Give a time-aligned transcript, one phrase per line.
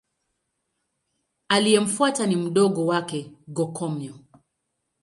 [1.49, 4.15] Aliyemfuata ni mdogo wake Go-Komyo.